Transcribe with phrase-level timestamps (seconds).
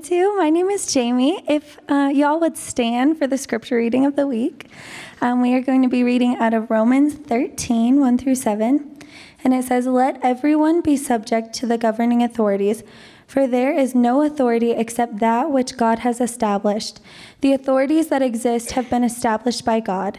[0.00, 0.34] Manitou.
[0.38, 1.44] My name is Jamie.
[1.46, 4.70] If uh, y'all would stand for the scripture reading of the week,
[5.20, 8.98] um, we are going to be reading out of Romans 13, 1 through 7.
[9.44, 12.82] And it says, Let everyone be subject to the governing authorities,
[13.26, 17.00] for there is no authority except that which God has established.
[17.42, 20.18] The authorities that exist have been established by God.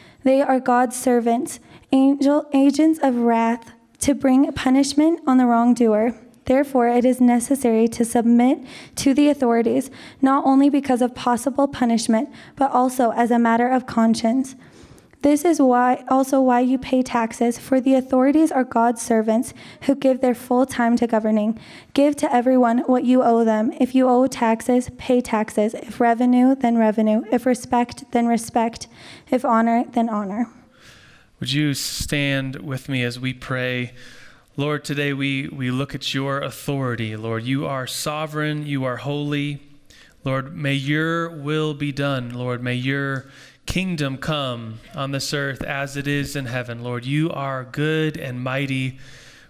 [0.23, 1.59] They are God's servants,
[1.91, 6.15] angel, agents of wrath, to bring punishment on the wrongdoer.
[6.45, 8.59] Therefore, it is necessary to submit
[8.97, 13.85] to the authorities, not only because of possible punishment, but also as a matter of
[13.85, 14.55] conscience.
[15.21, 19.93] This is why also why you pay taxes, for the authorities are God's servants who
[19.93, 21.59] give their full time to governing.
[21.93, 23.71] Give to everyone what you owe them.
[23.79, 25.75] If you owe taxes, pay taxes.
[25.75, 27.21] If revenue, then revenue.
[27.31, 28.87] If respect, then respect.
[29.29, 30.47] If honor, then honor.
[31.39, 33.93] Would you stand with me as we pray?
[34.57, 37.15] Lord, today we, we look at your authority.
[37.15, 39.61] Lord, you are sovereign, you are holy.
[40.23, 42.31] Lord, may your will be done.
[42.31, 43.25] Lord, may your
[43.65, 46.83] kingdom come on this earth as it is in heaven.
[46.83, 48.99] Lord, you are good and mighty.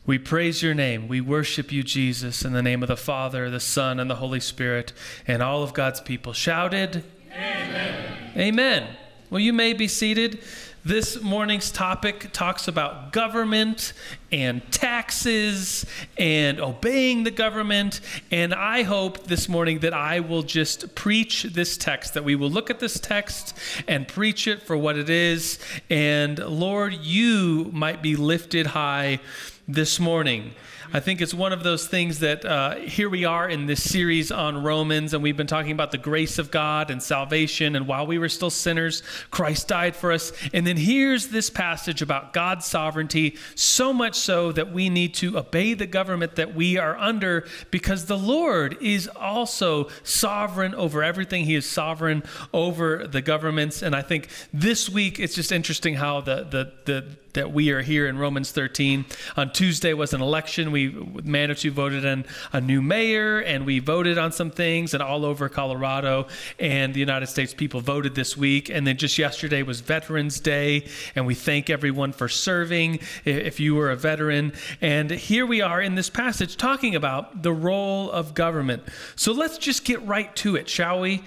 [0.05, 1.07] We praise your name.
[1.07, 4.39] We worship you, Jesus, in the name of the Father, the Son, and the Holy
[4.39, 4.93] Spirit,
[5.27, 6.33] and all of God's people.
[6.33, 8.31] Shouted, Amen.
[8.37, 8.87] Amen.
[9.29, 10.43] Well, you may be seated.
[10.83, 13.93] This morning's topic talks about government
[14.31, 15.85] and taxes
[16.17, 18.01] and obeying the government.
[18.31, 22.49] And I hope this morning that I will just preach this text, that we will
[22.49, 23.55] look at this text
[23.87, 25.59] and preach it for what it is.
[25.91, 29.19] And Lord, you might be lifted high
[29.67, 30.55] this morning.
[30.93, 34.29] I think it's one of those things that uh, here we are in this series
[34.29, 37.77] on Romans, and we've been talking about the grace of God and salvation.
[37.77, 40.33] And while we were still sinners, Christ died for us.
[40.53, 45.37] And then here's this passage about God's sovereignty, so much so that we need to
[45.37, 51.45] obey the government that we are under because the Lord is also sovereign over everything.
[51.45, 52.21] He is sovereign
[52.53, 53.81] over the governments.
[53.81, 57.81] And I think this week it's just interesting how the, the, the that we are
[57.81, 59.05] here in Romans 13.
[59.37, 60.71] On Tuesday was an election.
[60.71, 65.25] We Manitou voted in a new mayor, and we voted on some things, and all
[65.25, 66.27] over Colorado
[66.59, 68.69] and the United States, people voted this week.
[68.69, 72.99] And then just yesterday was Veterans Day, and we thank everyone for serving.
[73.25, 77.53] If you were a veteran, and here we are in this passage talking about the
[77.53, 78.83] role of government.
[79.15, 81.23] So let's just get right to it, shall we?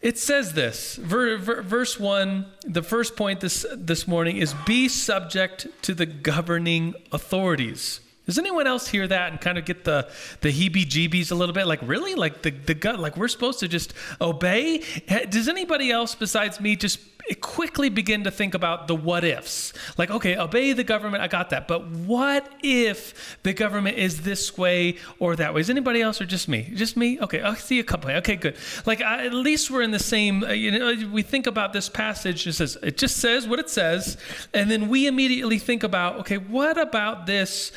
[0.00, 5.94] It says this, verse 1, the first point this, this morning is be subject to
[5.94, 8.00] the governing authorities.
[8.26, 10.08] Does anyone else hear that and kind of get the
[10.40, 11.66] the heebie-jeebies a little bit?
[11.66, 14.82] Like really, like the the gut, like we're supposed to just obey?
[15.28, 16.98] Does anybody else besides me just
[17.40, 19.72] quickly begin to think about the what ifs.
[19.96, 21.66] Like, okay, obey the government, I got that.
[21.66, 25.62] But what if the government is this way or that way?
[25.62, 26.70] Is anybody else or just me?
[26.74, 27.18] Just me?
[27.20, 28.10] Okay, I see a couple.
[28.10, 28.56] Okay, good.
[28.84, 31.88] Like, I, at least we're in the same, uh, you know, we think about this
[31.88, 34.18] passage, it says, it just says what it says.
[34.52, 37.72] And then we immediately think about, okay, what about this?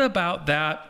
[0.00, 0.86] About that?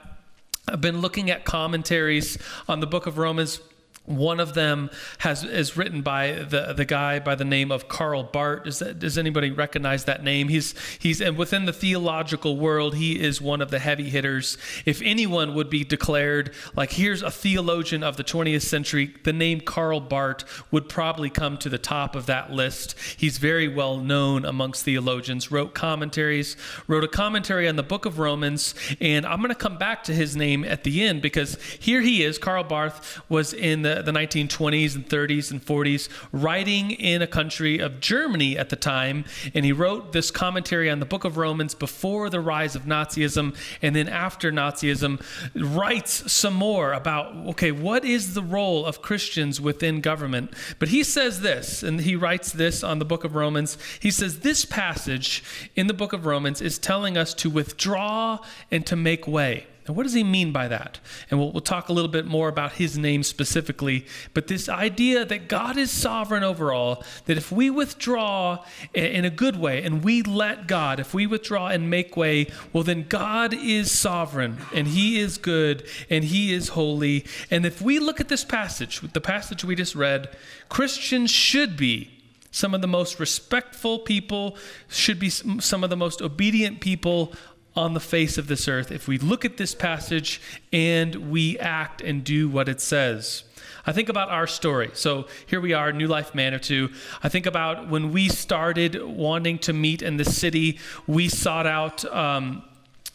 [0.67, 3.61] I've been looking at commentaries on the book of Romans
[4.06, 8.25] one of them has is written by the the guy by the name of Karl
[8.25, 8.65] Barth.
[8.65, 10.49] Does that, does anybody recognize that name?
[10.49, 14.59] He's he's and within the theological world, he is one of the heavy hitters.
[14.84, 19.61] If anyone would be declared like here's a theologian of the 20th century, the name
[19.61, 22.97] Karl Barth would probably come to the top of that list.
[23.17, 25.52] He's very well known amongst theologians.
[25.52, 26.56] Wrote commentaries,
[26.88, 30.14] wrote a commentary on the book of Romans, and I'm going to come back to
[30.14, 32.38] his name at the end because here he is.
[32.38, 37.78] Karl Barth was in the the, 1920s and 30s and 40s, writing in a country
[37.78, 39.25] of Germany at the time.
[39.54, 43.56] And he wrote this commentary on the book of Romans before the rise of Nazism.
[43.82, 45.22] And then after Nazism,
[45.54, 50.54] writes some more about, okay, what is the role of Christians within government?
[50.78, 53.78] But he says this, and he writes this on the book of Romans.
[54.00, 55.42] He says, This passage
[55.76, 58.38] in the book of Romans is telling us to withdraw
[58.70, 59.66] and to make way.
[59.90, 61.00] And what does he mean by that?
[61.32, 64.06] And we'll, we'll talk a little bit more about his name specifically.
[64.34, 68.64] But this idea that God is sovereign over all, that if we withdraw
[68.94, 72.84] in a good way and we let God, if we withdraw and make way, well,
[72.84, 77.26] then God is sovereign and he is good and he is holy.
[77.50, 80.28] And if we look at this passage, the passage we just read,
[80.69, 82.20] Christians should be
[82.52, 84.56] some of the most respectful people,
[84.88, 87.32] should be some of the most obedient people
[87.76, 90.40] on the face of this earth if we look at this passage
[90.72, 93.44] and we act and do what it says.
[93.87, 94.90] I think about our story.
[94.94, 96.90] So here we are, New Life Manitou.
[97.22, 102.05] I think about when we started wanting to meet in the city, we sought out.
[102.05, 102.64] Um,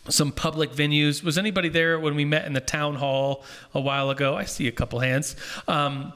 [0.08, 1.24] some public venues.
[1.24, 3.44] Was anybody there when we met in the town hall
[3.74, 4.36] a while ago?
[4.36, 5.36] I see a couple hands.
[5.68, 6.14] Um,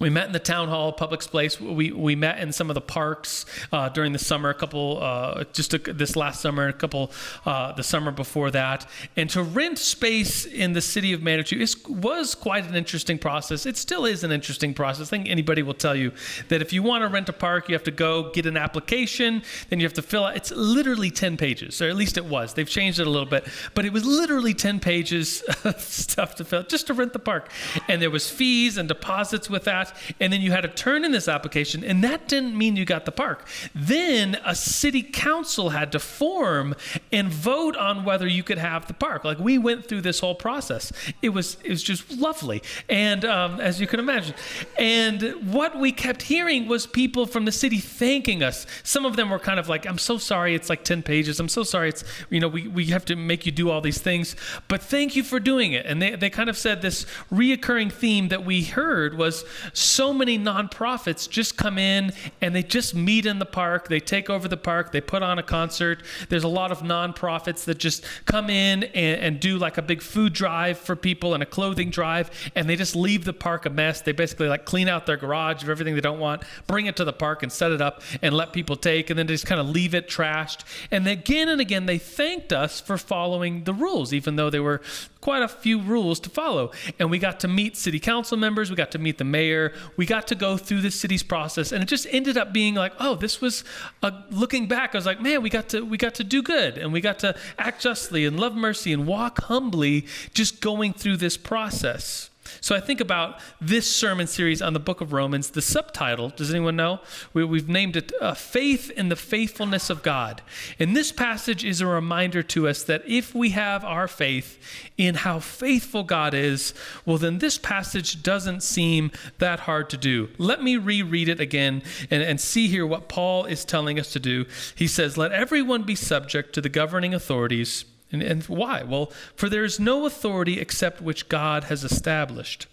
[0.00, 1.60] we met in the town hall, public place.
[1.60, 5.44] We, we met in some of the parks uh, during the summer, a couple, uh,
[5.52, 7.12] just a, this last summer, a couple
[7.44, 8.88] uh, the summer before that.
[9.16, 13.66] And to rent space in the city of Manitou is, was quite an interesting process.
[13.66, 15.08] It still is an interesting process.
[15.08, 16.12] I think anybody will tell you
[16.48, 19.42] that if you want to rent a park, you have to go get an application,
[19.68, 20.34] then you have to fill out.
[20.34, 22.54] It's literally 10 pages, or at least it was.
[22.54, 26.44] They've changed it a little bit, but it was literally 10 pages of stuff to
[26.46, 27.50] fill just to rent the park.
[27.86, 29.89] And there was fees and deposits with that
[30.20, 33.04] and then you had to turn in this application, and that didn't mean you got
[33.04, 33.46] the park.
[33.74, 36.74] Then a city council had to form
[37.12, 39.24] and vote on whether you could have the park.
[39.24, 40.92] Like we went through this whole process.
[41.22, 44.34] It was it was just lovely, and um, as you can imagine,
[44.78, 48.66] and what we kept hearing was people from the city thanking us.
[48.82, 51.40] Some of them were kind of like, "I'm so sorry, it's like ten pages.
[51.40, 54.00] I'm so sorry, it's you know we we have to make you do all these
[54.00, 54.36] things,
[54.68, 58.28] but thank you for doing it." And they they kind of said this reoccurring theme
[58.28, 59.44] that we heard was
[59.80, 63.88] so many nonprofits just come in and they just meet in the park.
[63.88, 64.92] They take over the park.
[64.92, 66.02] They put on a concert.
[66.28, 70.02] There's a lot of nonprofits that just come in and, and do like a big
[70.02, 73.70] food drive for people and a clothing drive, and they just leave the park a
[73.70, 74.00] mess.
[74.00, 77.04] They basically like clean out their garage of everything they don't want, bring it to
[77.04, 79.68] the park and set it up and let people take, and then just kind of
[79.68, 80.64] leave it trashed.
[80.90, 84.80] And again and again, they thanked us for following the rules, even though they were
[85.20, 86.70] quite a few rules to follow.
[86.98, 90.06] And we got to meet city council members, we got to meet the mayor, we
[90.06, 93.14] got to go through the city's process, and it just ended up being like, oh,
[93.14, 93.64] this was
[94.02, 94.94] a, looking back.
[94.94, 97.18] I was like, man, we got to we got to do good, and we got
[97.20, 102.29] to act justly and love mercy and walk humbly, just going through this process.
[102.60, 105.50] So I think about this sermon series on the book of Romans.
[105.50, 107.00] The subtitle, does anyone know?
[107.32, 110.42] We, have named it uh, Faith in the Faithfulness of God.
[110.78, 114.58] And this passage is a reminder to us that if we have our faith
[114.98, 116.74] in how faithful God is,
[117.06, 120.28] well, then this passage doesn't seem that hard to do.
[120.36, 124.20] Let me reread it again and, and see here what Paul is telling us to
[124.20, 124.44] do.
[124.74, 128.82] He says, Let everyone be subject to the governing authorities and, and why?
[128.82, 132.66] Well, for there is no authority except which God has established.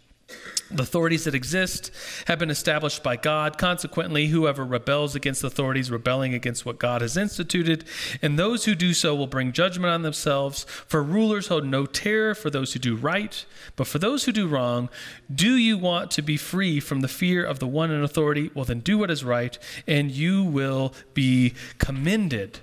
[0.69, 1.91] The authorities that exist
[2.27, 3.57] have been established by God.
[3.57, 7.85] Consequently, whoever rebels against authorities, rebelling against what God has instituted,
[8.21, 10.65] and those who do so will bring judgment on themselves.
[10.87, 13.45] For rulers hold no terror for those who do right,
[13.77, 14.89] but for those who do wrong,
[15.33, 18.51] do you want to be free from the fear of the one in authority?
[18.53, 19.57] Well, then do what is right,
[19.87, 22.59] and you will be commended.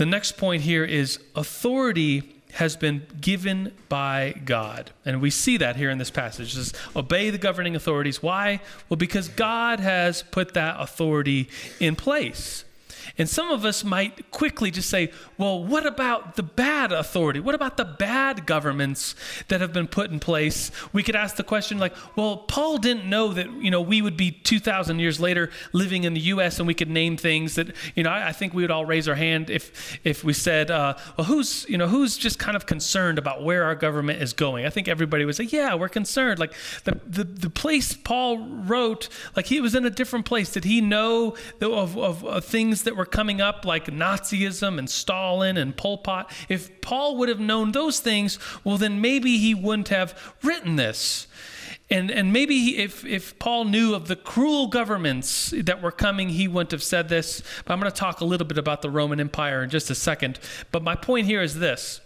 [0.00, 4.92] The next point here is authority has been given by God.
[5.04, 6.56] And we see that here in this passage.
[6.56, 8.22] It obey the governing authorities.
[8.22, 8.60] Why?
[8.88, 12.64] Well, because God has put that authority in place.
[13.18, 17.40] And some of us might quickly just say, well, what about the bad authority?
[17.40, 19.14] What about the bad governments
[19.48, 20.70] that have been put in place?
[20.92, 24.16] We could ask the question like, well, Paul didn't know that, you know, we would
[24.16, 26.58] be 2,000 years later living in the U.S.
[26.58, 29.08] and we could name things that, you know, I, I think we would all raise
[29.08, 32.66] our hand if, if we said, uh, well, who's, you know, who's just kind of
[32.66, 34.66] concerned about where our government is going?
[34.66, 36.38] I think everybody would say, yeah, we're concerned.
[36.38, 36.54] Like
[36.84, 40.50] the, the, the place Paul wrote, like he was in a different place.
[40.50, 45.56] Did he know of, of, of things that were coming up like Nazism and Stalin
[45.56, 49.88] and Pol Pot, if Paul would have known those things, well, then maybe he wouldn't
[49.88, 51.26] have written this.
[51.90, 56.28] And, and maybe he, if, if Paul knew of the cruel governments that were coming,
[56.28, 57.42] he wouldn't have said this.
[57.64, 59.94] But I'm going to talk a little bit about the Roman Empire in just a
[59.96, 60.38] second.
[60.70, 62.00] But my point here is this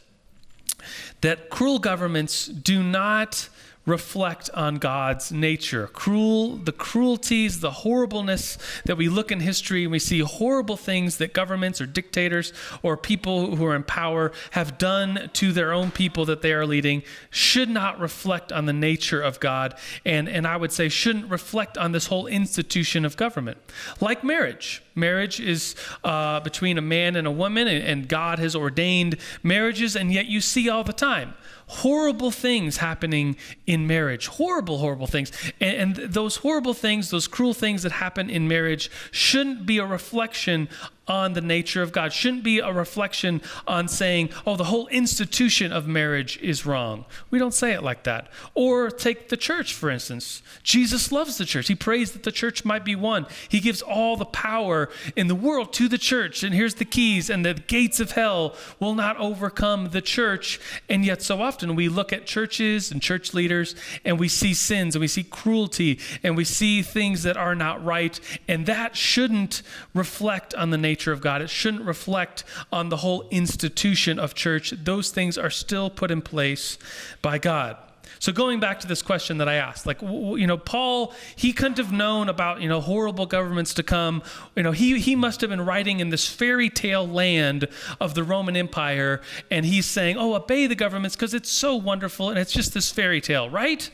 [1.21, 3.49] that cruel governments do not
[3.87, 5.87] reflect on God's nature.
[5.89, 11.19] Cruel, the cruelties, the horribleness that we look in history and we see horrible things
[11.19, 15.91] that governments or dictators or people who are in power have done to their own
[15.91, 19.75] people that they are leading should not reflect on the nature of God.
[20.05, 23.59] And, and I would say shouldn't reflect on this whole institution of government.
[24.01, 24.83] Like marriage.
[24.95, 25.75] Marriage is
[26.05, 30.27] uh, between a man and a woman, and, and God has ordained marriages, and yet
[30.27, 31.35] you see all the time
[31.83, 34.29] horrible things happening in marriage.
[34.29, 35.33] Horrible, horrible things.
[35.61, 39.87] And, and, those horrible things, those cruel things that happen in marriage, shouldn't be a
[39.87, 40.69] reflection
[41.07, 42.13] on the nature of God.
[42.13, 47.05] Shouldn't be a reflection on saying, oh, the whole institution of marriage is wrong.
[47.31, 48.29] We don't say it like that.
[48.55, 50.43] Or take the church, for instance.
[50.63, 51.69] Jesus loves the church.
[51.69, 53.27] He prays that the church might be one.
[53.49, 56.43] He gives all the power in the world to the church.
[56.43, 60.59] And here's the keys, and the gates of hell will not overcome the church.
[60.89, 64.95] And yet, so often we look at churches and church leaders and we see sins
[64.95, 68.19] and we see cruelty and we see things that are not right.
[68.49, 71.43] And that shouldn't reflect on the nature nature of God.
[71.43, 74.71] It shouldn't reflect on the whole institution of church.
[74.71, 76.79] Those things are still put in place
[77.21, 77.77] by God.
[78.21, 81.79] So going back to this question that I asked, like you know, Paul, he couldn't
[81.79, 84.23] have known about you know horrible governments to come.
[84.55, 87.67] You know, he he must have been writing in this fairy tale land
[88.01, 89.21] of the Roman Empire,
[89.51, 92.93] and he's saying, "Oh, obey the governments because it's so wonderful and it's just this
[92.93, 93.91] fairy tale, right?"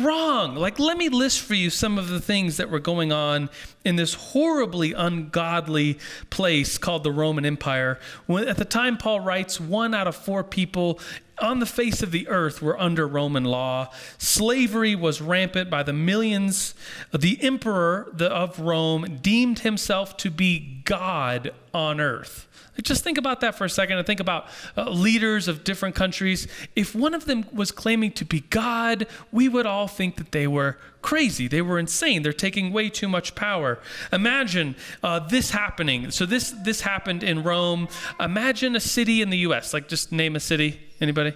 [0.00, 0.56] Wrong.
[0.56, 3.48] Like, let me list for you some of the things that were going on
[3.84, 5.98] in this horribly ungodly
[6.30, 8.00] place called the Roman Empire.
[8.26, 10.98] When, at the time Paul writes, one out of four people
[11.38, 13.90] on the face of the earth were under Roman law.
[14.18, 16.74] Slavery was rampant by the millions.
[17.12, 22.48] The emperor of Rome deemed himself to be God on earth.
[22.82, 26.48] Just think about that for a second and think about uh, leaders of different countries.
[26.74, 30.48] If one of them was claiming to be God, we would all think that they
[30.48, 31.46] were crazy.
[31.46, 32.22] They were insane.
[32.22, 33.78] They're taking way too much power.
[34.12, 36.10] Imagine uh, this happening.
[36.10, 37.88] So this this happened in Rome.
[38.18, 39.72] Imagine a city in the U.S.
[39.72, 40.80] Like just name a city.
[41.00, 41.32] Anybody?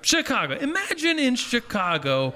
[0.00, 0.54] Chicago.
[0.54, 0.54] Chicago.
[0.54, 2.34] Imagine in Chicago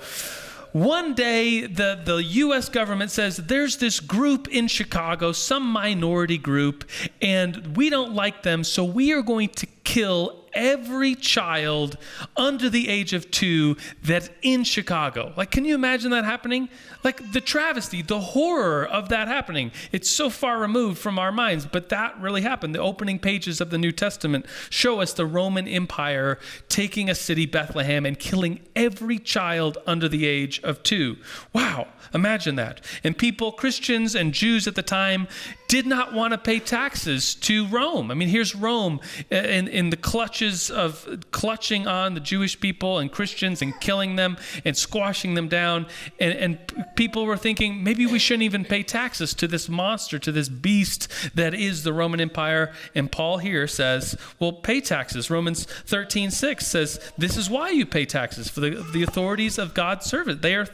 [0.77, 6.85] one day, the, the US government says there's this group in Chicago, some minority group,
[7.23, 11.97] and we don't like them, so we are going to kill every child
[12.37, 15.33] under the age of two that's in Chicago.
[15.37, 16.69] Like, can you imagine that happening?
[17.05, 19.71] Like the travesty, the horror of that happening.
[19.93, 22.75] It's so far removed from our minds, but that really happened.
[22.75, 27.47] The opening pages of the New Testament show us the Roman Empire taking a city,
[27.47, 31.17] Bethlehem, and killing every child under the age of two.
[31.53, 32.81] Wow, imagine that.
[33.05, 35.29] And people, Christians and Jews at the time,
[35.69, 38.11] did not want to pay taxes to Rome.
[38.11, 42.99] I mean, here's Rome uh, in, in the clutches of clutching on the Jewish people
[42.99, 45.87] and Christians and killing them and squashing them down.
[46.21, 50.33] And, and people were thinking maybe we shouldn't even pay taxes to this monster, to
[50.33, 52.73] this beast that is the Roman Empire.
[52.95, 55.31] And Paul here says, well, pay taxes.
[55.31, 59.75] Romans 13 6 says, this is why you pay taxes for the, the authorities of
[59.75, 60.43] God's servant.
[60.43, 60.67] They are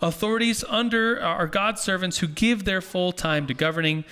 [0.00, 4.04] authorities under are God's servants who give their full time to governing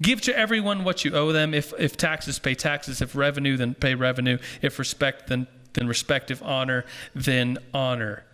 [0.00, 1.54] Give to everyone what you owe them.
[1.54, 3.00] If, if taxes, pay taxes.
[3.00, 4.38] If revenue, then pay revenue.
[4.60, 6.30] If respect, then, then respect.
[6.30, 6.84] If honor,
[7.14, 8.24] then honor.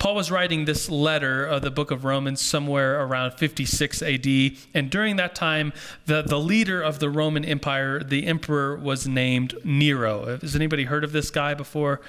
[0.00, 4.26] Paul was writing this letter of the book of Romans somewhere around 56 AD.
[4.72, 5.74] And during that time,
[6.06, 10.38] the, the leader of the Roman Empire, the emperor, was named Nero.
[10.38, 12.00] Has anybody heard of this guy before?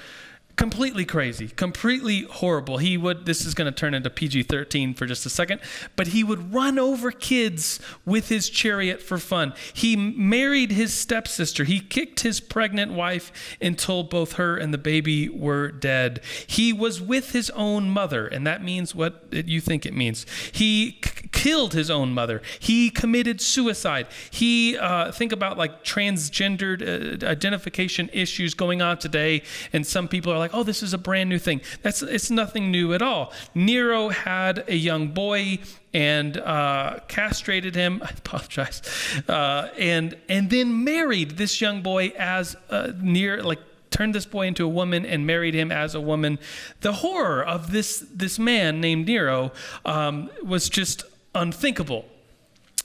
[0.56, 2.78] Completely crazy, completely horrible.
[2.78, 5.60] He would, this is going to turn into PG 13 for just a second,
[5.96, 9.54] but he would run over kids with his chariot for fun.
[9.72, 11.64] He married his stepsister.
[11.64, 16.20] He kicked his pregnant wife until both her and the baby were dead.
[16.46, 20.26] He was with his own mother, and that means what you think it means.
[20.52, 21.00] He
[21.32, 22.42] killed his own mother.
[22.60, 24.06] He committed suicide.
[24.30, 30.32] He, uh, think about like transgendered uh, identification issues going on today, and some people
[30.32, 31.60] are like, oh, this is a brand new thing.
[31.82, 33.32] That's it's nothing new at all.
[33.54, 35.58] Nero had a young boy
[35.94, 38.02] and uh, castrated him.
[38.04, 38.82] I apologize,
[39.28, 43.58] uh, and and then married this young boy as uh, near like
[43.90, 46.38] turned this boy into a woman and married him as a woman.
[46.80, 49.52] The horror of this this man named Nero
[49.84, 52.04] um, was just unthinkable.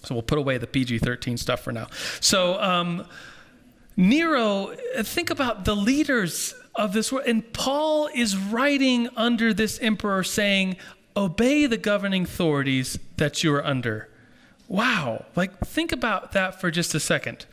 [0.03, 1.87] So we'll put away the PG 13 stuff for now.
[2.21, 3.05] So, um,
[3.95, 7.27] Nero, think about the leaders of this world.
[7.27, 10.77] And Paul is writing under this emperor saying,
[11.15, 14.07] Obey the governing authorities that you are under.
[14.67, 15.25] Wow.
[15.35, 17.47] Like, think about that for just a second.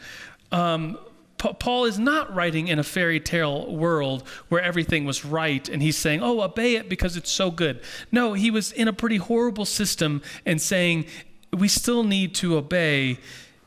[0.53, 0.99] Um,
[1.39, 5.97] Paul is not writing in a fairy tale world where everything was right and he's
[5.97, 7.81] saying, oh, obey it because it's so good.
[8.11, 11.07] No, he was in a pretty horrible system and saying,
[11.53, 13.19] we still need to obey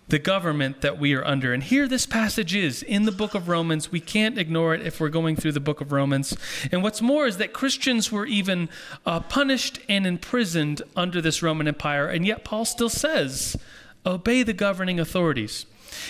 [0.10, 1.54] the government that we are under.
[1.54, 3.92] And here this passage is in the book of Romans.
[3.92, 6.38] We can't ignore it if we're going through the book of Romans.
[6.72, 8.70] And what's more is that Christians were even
[9.06, 12.08] uh, punished and imprisoned under this Roman Empire.
[12.08, 13.58] And yet Paul still says,
[14.06, 15.66] obey the governing authorities.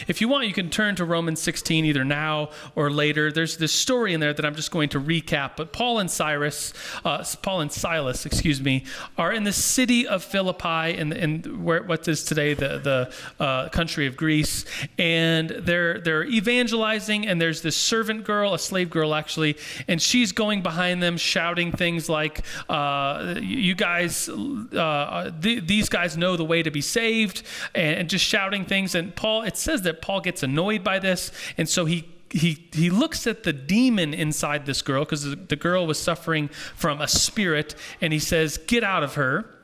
[0.08, 3.32] If you want, you can turn to Romans 16 either now or later.
[3.32, 5.52] There's this story in there that I'm just going to recap.
[5.58, 8.84] But Paul and Cyrus, uh, Paul and Silas, excuse me,
[9.18, 13.70] are in the city of Philippi, in, in where what is today the the uh,
[13.70, 14.66] country of Greece,
[14.98, 17.28] and they're they're evangelizing.
[17.28, 19.58] And there's this servant girl, a slave girl actually,
[19.88, 26.18] and she's going behind them, shouting things like, uh, "You guys, uh, th- these guys
[26.18, 27.44] know the way to be saved,"
[27.76, 28.96] and, and just shouting things.
[28.96, 32.90] And Paul, it says that Paul gets annoyed by this, and so he he he
[32.90, 37.76] looks at the demon inside this girl because the, girl was suffering from a spirit,
[38.00, 39.57] and he says, "Get out of her."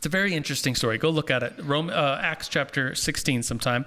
[0.00, 0.96] It's a very interesting story.
[0.96, 1.52] Go look at it.
[1.62, 3.84] Rome, uh, Acts chapter 16 sometime.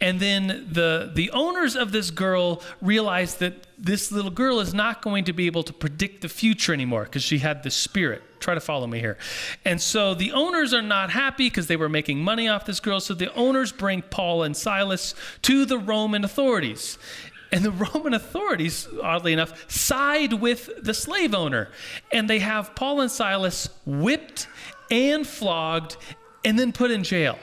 [0.00, 5.02] And then the, the owners of this girl realize that this little girl is not
[5.02, 8.22] going to be able to predict the future anymore because she had the spirit.
[8.38, 9.18] Try to follow me here.
[9.64, 13.00] And so the owners are not happy because they were making money off this girl.
[13.00, 16.98] So the owners bring Paul and Silas to the Roman authorities.
[17.50, 21.68] And the Roman authorities, oddly enough, side with the slave owner.
[22.12, 24.46] And they have Paul and Silas whipped
[24.90, 25.96] and flogged
[26.44, 27.38] and then put in jail.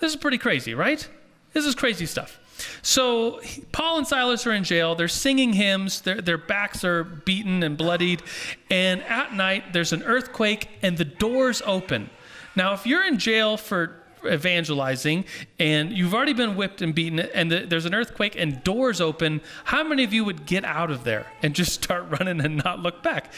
[0.00, 1.06] This is pretty crazy, right?
[1.52, 2.38] This is crazy stuff.
[2.82, 3.40] So
[3.72, 4.94] Paul and Silas are in jail.
[4.94, 6.00] They're singing hymns.
[6.00, 8.22] Their, their backs are beaten and bloodied.
[8.70, 12.10] And at night, there's an earthquake and the doors open.
[12.54, 15.24] Now, if you're in jail for evangelizing
[15.58, 19.40] and you've already been whipped and beaten and the, there's an earthquake and doors open,
[19.64, 22.80] how many of you would get out of there and just start running and not
[22.80, 23.32] look back?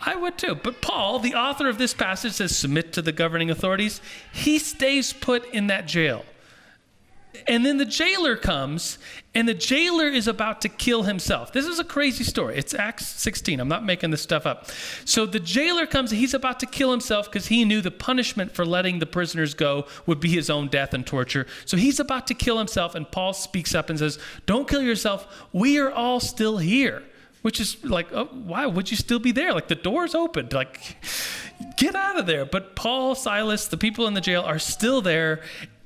[0.00, 0.54] I would too.
[0.54, 4.00] But Paul, the author of this passage, says submit to the governing authorities.
[4.32, 6.24] He stays put in that jail.
[7.46, 8.98] And then the jailer comes,
[9.34, 11.52] and the jailer is about to kill himself.
[11.52, 12.56] This is a crazy story.
[12.56, 13.60] It's Acts 16.
[13.60, 14.68] I'm not making this stuff up.
[15.04, 18.66] So the jailer comes, he's about to kill himself because he knew the punishment for
[18.66, 21.46] letting the prisoners go would be his own death and torture.
[21.64, 25.46] So he's about to kill himself, and Paul speaks up and says, Don't kill yourself.
[25.52, 27.02] We are all still here.
[27.42, 29.54] Which is like, oh, why would you still be there?
[29.54, 30.52] Like the door's opened.
[30.52, 30.96] Like,
[31.76, 32.44] get out of there.
[32.44, 35.40] But Paul, Silas, the people in the jail are still there,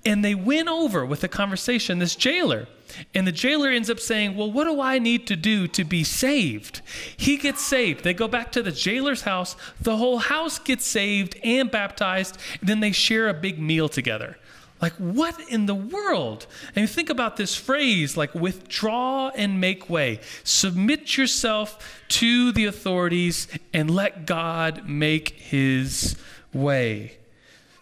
[0.04, 2.68] and they win over with the conversation this jailer.
[3.14, 6.04] And the jailer ends up saying, Well, what do I need to do to be
[6.04, 6.82] saved?
[7.16, 8.04] He gets saved.
[8.04, 9.56] They go back to the jailer's house.
[9.80, 12.38] The whole house gets saved and baptized.
[12.60, 14.36] And then they share a big meal together.
[14.82, 16.46] Like, what in the world?
[16.74, 20.20] And you think about this phrase like withdraw and make way.
[20.42, 26.16] Submit yourself to the authorities and let God make his
[26.52, 27.16] way.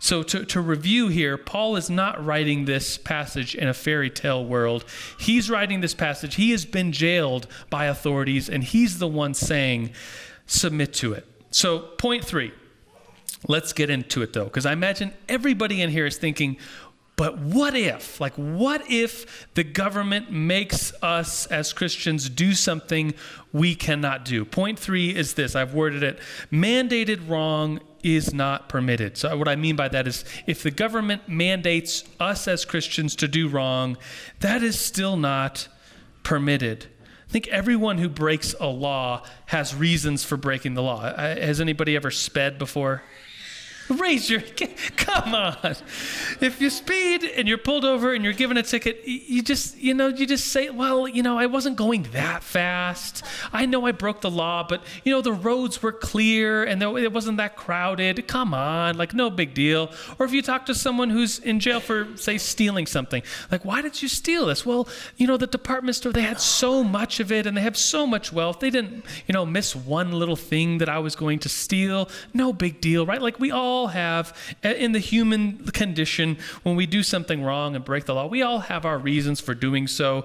[0.05, 4.45] So, to, to review here, Paul is not writing this passage in a fairy tale
[4.45, 4.85] world.
[5.17, 6.35] He's writing this passage.
[6.35, 9.93] He has been jailed by authorities, and he's the one saying,
[10.45, 11.25] submit to it.
[11.53, 12.51] So, point three.
[13.47, 16.57] Let's get into it though, because I imagine everybody in here is thinking,
[17.23, 18.21] but what if?
[18.21, 23.15] Like, what if the government makes us as Christians do something
[23.53, 24.45] we cannot do?
[24.45, 26.19] Point three is this I've worded it
[26.51, 29.17] mandated wrong is not permitted.
[29.17, 33.29] So, what I mean by that is if the government mandates us as Christians to
[33.29, 33.99] do wrong,
[34.41, 35.69] that is still not
[36.25, 36.87] permitted.
[37.29, 41.03] I think everyone who breaks a law has reasons for breaking the law.
[41.03, 43.05] Uh, has anybody ever sped before?
[43.93, 44.41] Raise your,
[44.97, 45.77] come on.
[46.41, 49.95] If you speed and you're pulled over and you're given a ticket, you just, you
[49.95, 53.25] know, you just say, well, you know, I wasn't going that fast.
[53.53, 57.13] I know I broke the law, but, you know, the roads were clear and it
[57.13, 58.27] wasn't that crowded.
[58.29, 59.91] Come on, like, no big deal.
[60.19, 63.83] Or if you talk to someone who's in jail for, say, stealing something, like, why
[63.83, 64.65] did you steal this?
[64.65, 67.77] Well, you know, the department store, they had so much of it and they have
[67.77, 68.61] so much wealth.
[68.61, 72.09] They didn't, you know, miss one little thing that I was going to steal.
[72.33, 73.21] No big deal, right?
[73.21, 77.85] Like, we all all have, in the human condition, when we do something wrong and
[77.85, 80.25] break the law, we all have our reasons for doing so.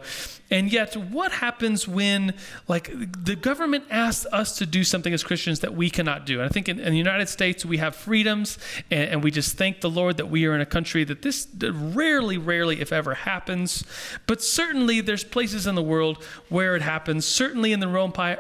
[0.50, 2.34] And yet, what happens when,
[2.70, 2.90] like,
[3.26, 6.40] the government asks us to do something as Christians that we cannot do?
[6.40, 8.58] And I think in, in the United States, we have freedoms,
[8.90, 11.48] and, and, we just thank the Lord that we are in a country that this
[11.62, 13.84] rarely, rarely, if ever, happens.
[14.26, 17.26] But certainly, there's places in the world where it happens.
[17.26, 17.88] Certainly, in the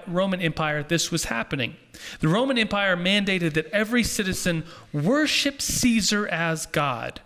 [0.07, 1.75] Roman Empire, this was happening.
[2.19, 7.21] The Roman Empire mandated that every citizen worship Caesar as God.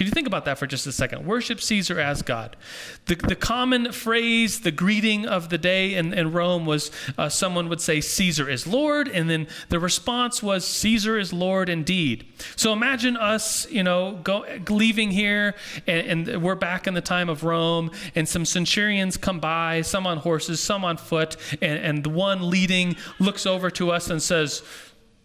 [0.00, 1.26] Could you think about that for just a second?
[1.26, 2.56] Worship Caesar as God.
[3.04, 7.68] The, the common phrase, the greeting of the day in, in Rome was uh, someone
[7.68, 12.26] would say, Caesar is Lord, and then the response was, Caesar is Lord indeed.
[12.56, 15.54] So imagine us, you know, go, leaving here,
[15.86, 20.06] and, and we're back in the time of Rome, and some centurions come by, some
[20.06, 24.22] on horses, some on foot, and, and the one leading looks over to us and
[24.22, 24.62] says,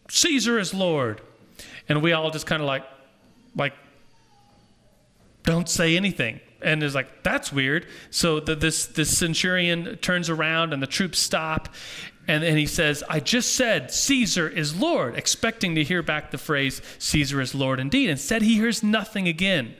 [0.10, 1.22] Caesar is Lord.
[1.88, 2.84] And we all just kind of like,
[3.56, 3.72] like,
[5.46, 6.40] don't say anything.
[6.62, 7.86] And is like, that's weird.
[8.10, 11.70] So the, this, this centurion turns around and the troops stop.
[12.28, 16.40] And then he says, I just said Caesar is Lord, expecting to hear back the
[16.40, 18.10] phrase, Caesar is Lord indeed.
[18.10, 19.76] Instead, he hears nothing again.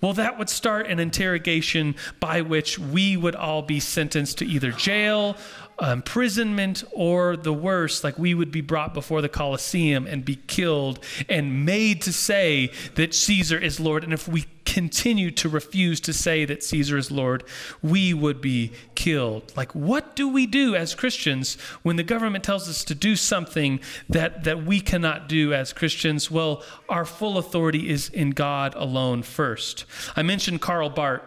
[0.00, 4.72] Well, that would start an interrogation by which we would all be sentenced to either
[4.72, 5.36] jail
[5.80, 10.98] imprisonment or the worst, like we would be brought before the Colosseum and be killed
[11.28, 14.04] and made to say that Caesar is Lord.
[14.04, 17.44] And if we continue to refuse to say that Caesar is Lord,
[17.82, 19.52] we would be killed.
[19.56, 23.80] Like, what do we do as Christians when the government tells us to do something
[24.08, 26.30] that, that we cannot do as Christians?
[26.30, 29.84] Well, our full authority is in God alone first.
[30.16, 31.22] I mentioned Karl Barth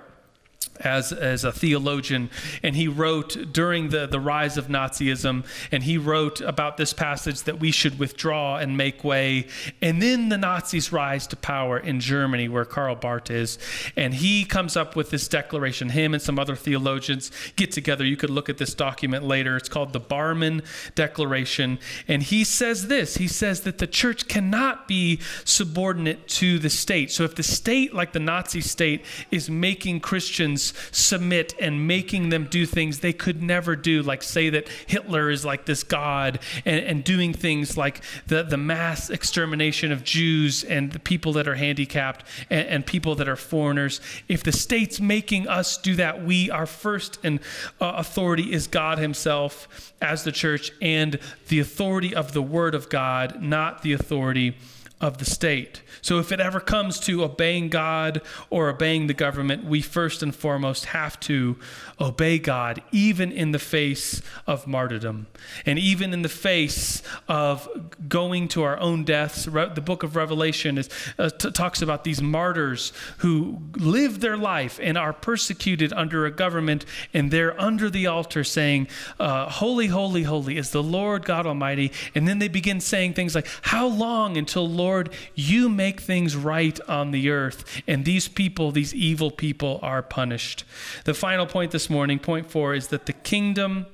[0.80, 2.30] as, as a theologian,
[2.64, 7.44] and he wrote during the, the rise of Nazism, and he wrote about this passage
[7.44, 9.48] that we should withdraw and make way.
[9.82, 13.58] And then the Nazis rise to power in Germany, where Karl Barth is,
[13.96, 15.90] and he comes up with this declaration.
[15.90, 18.06] Him and some other theologians get together.
[18.06, 19.58] You could look at this document later.
[19.58, 20.64] It's called the Barmen
[20.96, 21.80] Declaration.
[22.08, 27.12] And he says this he says that the church cannot be subordinate to the state.
[27.12, 32.46] So if the state, like the Nazi state, is making Christians submit and making them
[32.46, 36.84] do things they could never do, like say that Hitler is like this God and,
[36.84, 41.56] and doing things like the, the mass extermination of Jews and the people that are
[41.56, 44.02] handicapped and, and people that are foreigners.
[44.28, 47.40] If the state's making us do that, we, our first and
[47.80, 52.90] uh, authority is God Himself as the church and the authority of the Word of
[52.90, 54.56] God, not the authority
[55.00, 55.82] of the state.
[56.02, 60.36] So if it ever comes to obeying God or obeying the government, we first and
[60.36, 61.56] foremost have to
[62.02, 65.28] obey God, even in the face of martyrdom
[65.66, 67.68] and even in the face of
[68.08, 69.46] going to our own deaths.
[69.46, 74.80] The book of Revelation is, uh, t- talks about these martyrs who live their life
[74.82, 78.88] and are persecuted under a government, and they're under the altar saying,
[79.20, 81.92] uh, Holy, holy, holy is the Lord God Almighty.
[82.16, 84.87] And then they begin saying things like, How long until, Lord,
[85.36, 90.64] you make things right on the earth, and these people, these evil people, are punished?
[91.06, 93.86] The final point this morning, point four, is that the kingdom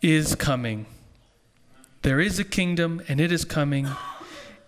[0.00, 0.86] is coming.
[2.02, 3.88] There is a kingdom, and it is coming.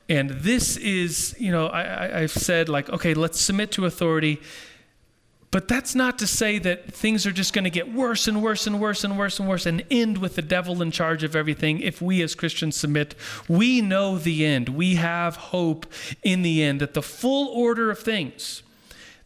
[0.08, 4.40] And this is, you know, I, have said, like, okay, let's submit to authority.
[5.54, 8.66] But that's not to say that things are just going to get worse and worse
[8.66, 11.78] and worse and worse and worse and end with the devil in charge of everything
[11.78, 13.14] if we as Christians submit.
[13.46, 14.70] We know the end.
[14.70, 15.86] We have hope
[16.24, 18.64] in the end that the full order of things,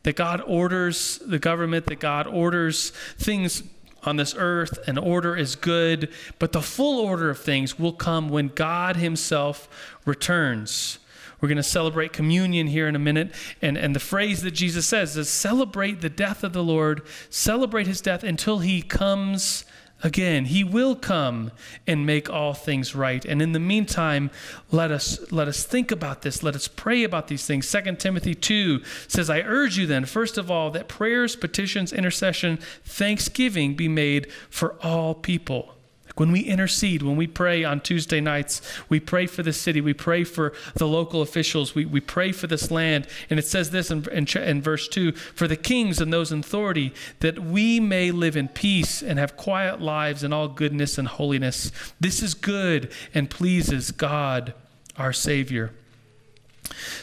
[0.02, 3.62] that God orders the government, that God orders things
[4.02, 8.28] on this earth, and order is good, but the full order of things will come
[8.28, 10.98] when God Himself returns.
[11.40, 13.32] We're going to celebrate communion here in a minute.
[13.62, 17.86] And, and the phrase that Jesus says is celebrate the death of the Lord, celebrate
[17.86, 19.64] his death until he comes
[20.02, 20.46] again.
[20.46, 21.50] He will come
[21.86, 23.24] and make all things right.
[23.24, 24.30] And in the meantime,
[24.70, 26.42] let us let us think about this.
[26.42, 27.70] Let us pray about these things.
[27.70, 32.58] 2 Timothy 2 says, I urge you then, first of all, that prayers, petitions, intercession,
[32.84, 35.74] thanksgiving be made for all people
[36.18, 39.94] when we intercede, when we pray on Tuesday nights, we pray for the city, we
[39.94, 43.06] pray for the local officials, we, we pray for this land.
[43.30, 46.40] And it says this in, in, in verse 2 for the kings and those in
[46.40, 51.08] authority, that we may live in peace and have quiet lives in all goodness and
[51.08, 51.70] holiness.
[52.00, 54.54] This is good and pleases God,
[54.96, 55.72] our Savior.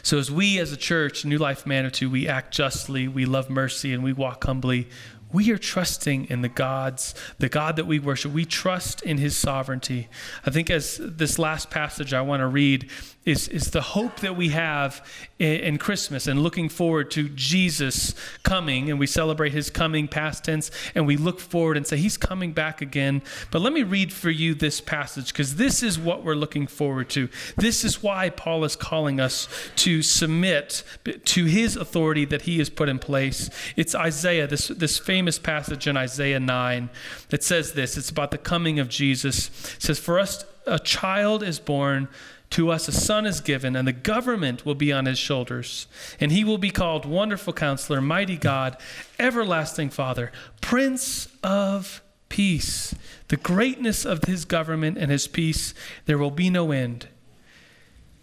[0.03, 3.93] So, as we as a church, New Life Manitou, we act justly, we love mercy,
[3.93, 4.87] and we walk humbly,
[5.31, 8.31] we are trusting in the gods, the God that we worship.
[8.31, 10.07] We trust in his sovereignty.
[10.45, 12.89] I think as this last passage I want to read
[13.25, 15.03] is, is the hope that we have
[15.39, 18.91] in, in, Christmas and looking forward to Jesus coming.
[18.91, 22.53] And we celebrate his coming, past tense, and we look forward and say, He's coming
[22.53, 23.23] back again.
[23.49, 27.09] But let me read for you this passage because this is what we're looking forward
[27.09, 27.27] to.
[27.57, 30.83] This is why Paul is calling us to submit
[31.25, 33.49] to his authority that he has put in place.
[33.75, 36.89] It's Isaiah, this, this famous passage in Isaiah 9
[37.29, 39.47] that says this it's about the coming of Jesus.
[39.75, 42.07] It says, For us a child is born
[42.51, 45.87] To us a son is given, and the government will be on his shoulders.
[46.19, 48.77] And he will be called Wonderful Counselor, Mighty God,
[49.19, 52.95] Everlasting Father, Prince of Peace.
[53.27, 55.73] The greatness of his government and his peace,
[56.05, 57.07] there will be no end.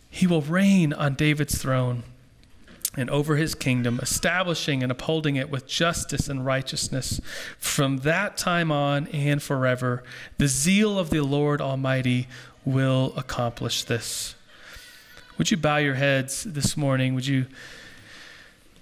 [0.08, 2.04] He will reign on David's throne
[2.94, 7.20] and over his kingdom, establishing and upholding it with justice and righteousness
[7.58, 10.02] from that time on and forever.
[10.38, 12.28] The zeal of the Lord Almighty
[12.64, 14.34] will accomplish this.
[15.38, 17.14] Would you bow your heads this morning?
[17.14, 17.46] Would you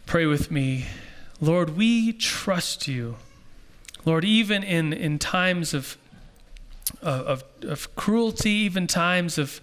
[0.06, 0.86] pray with me?
[1.40, 3.16] Lord, we trust you.
[4.04, 5.96] Lord, even in, in times of,
[7.00, 9.60] of, of cruelty, even times of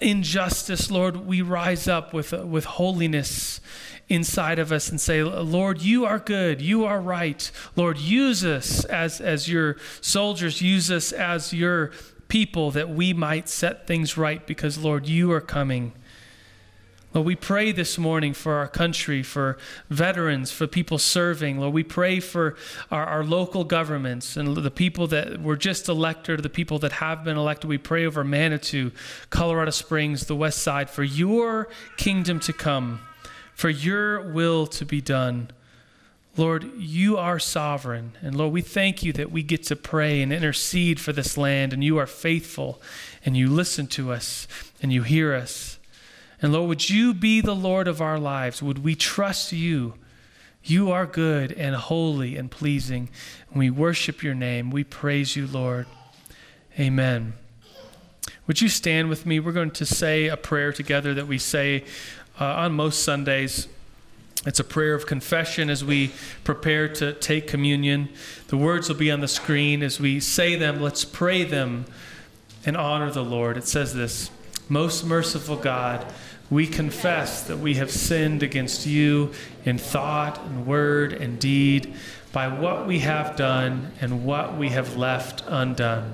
[0.00, 3.60] injustice, Lord, we rise up with, uh, with holiness
[4.08, 6.62] inside of us and say, Lord, you are good.
[6.62, 7.50] You are right.
[7.74, 11.90] Lord, use us as, as your soldiers, use us as your
[12.28, 15.92] people that we might set things right because, Lord, you are coming.
[17.16, 19.56] Lord, we pray this morning for our country, for
[19.88, 21.58] veterans, for people serving.
[21.58, 22.56] Lord, we pray for
[22.90, 27.24] our, our, local governments and the people that were just elected, the people that have
[27.24, 27.70] been elected.
[27.70, 28.90] We pray over Manitou,
[29.30, 33.00] Colorado Springs, the West Side, for your kingdom to come,
[33.54, 35.48] for your will to be done.
[36.36, 38.12] Lord, you are sovereign.
[38.20, 41.72] And Lord, we thank you that we get to pray and intercede for this land,
[41.72, 42.78] and you are faithful,
[43.24, 44.46] and you listen to us,
[44.82, 45.75] and you hear us.
[46.42, 48.62] And Lord, would you be the Lord of our lives?
[48.62, 49.94] Would we trust you?
[50.62, 53.08] You are good and holy and pleasing.
[53.54, 54.70] We worship your name.
[54.70, 55.86] We praise you, Lord.
[56.78, 57.34] Amen.
[58.46, 59.40] Would you stand with me?
[59.40, 61.84] We're going to say a prayer together that we say
[62.40, 63.68] uh, on most Sundays.
[64.44, 66.12] It's a prayer of confession as we
[66.44, 68.08] prepare to take communion.
[68.48, 70.80] The words will be on the screen as we say them.
[70.80, 71.86] Let's pray them
[72.64, 73.56] and honor the Lord.
[73.56, 74.30] It says this
[74.68, 76.04] Most merciful God,
[76.50, 79.32] we confess that we have sinned against you
[79.64, 81.94] in thought and word and deed
[82.32, 86.12] by what we have done and what we have left undone.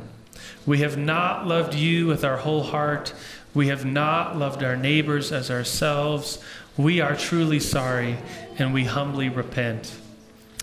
[0.65, 3.13] We have not loved you with our whole heart.
[3.55, 6.39] We have not loved our neighbors as ourselves.
[6.77, 8.19] We are truly sorry
[8.59, 9.95] and we humbly repent.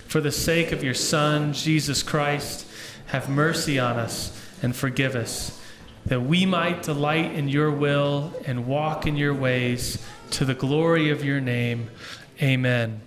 [0.08, 2.65] For the sake of your Son, Jesus Christ,
[3.08, 5.59] have mercy on us and forgive us,
[6.10, 11.12] that we might delight in your will and walk in your ways to the glory
[11.12, 11.89] of your name.
[12.41, 13.02] Amen.